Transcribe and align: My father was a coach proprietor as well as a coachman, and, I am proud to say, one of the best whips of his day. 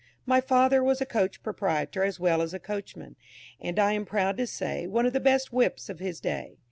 My 0.25 0.41
father 0.41 0.83
was 0.83 0.99
a 0.99 1.05
coach 1.05 1.43
proprietor 1.43 2.03
as 2.03 2.19
well 2.19 2.41
as 2.41 2.55
a 2.55 2.59
coachman, 2.59 3.17
and, 3.59 3.77
I 3.77 3.91
am 3.91 4.03
proud 4.03 4.35
to 4.37 4.47
say, 4.47 4.87
one 4.87 5.05
of 5.05 5.13
the 5.13 5.19
best 5.19 5.53
whips 5.53 5.89
of 5.89 5.99
his 5.99 6.19
day. 6.19 6.57